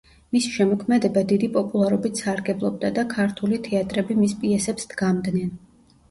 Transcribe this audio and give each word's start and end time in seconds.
მისი 0.35 0.51
შემოქმედება 0.51 1.21
დიდი 1.31 1.49
პოპულარობით 1.57 2.21
სარგებლობდა 2.21 2.91
და 2.95 3.03
ქართული 3.11 3.59
თეატრები 3.67 4.17
მის 4.23 4.33
პიესებს 4.41 4.89
დგამდნენ. 4.95 5.53